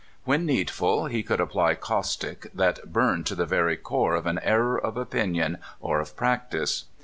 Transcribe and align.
When 0.23 0.47
needful, 0.47 1.05
he 1.05 1.21
could 1.21 1.39
apply 1.39 1.75
caustic 1.75 2.49
that 2.55 2.91
burned 2.91 3.27
to 3.27 3.35
the 3.35 3.45
very 3.45 3.77
core 3.77 4.15
of 4.15 4.25
an 4.25 4.39
error 4.39 4.75
of 4.75 4.97
opinion 4.97 5.59
or 5.79 5.99
of 5.99 6.15
practice. 6.17 6.85